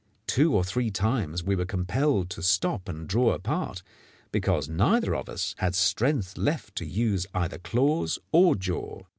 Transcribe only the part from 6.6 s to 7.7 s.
to use either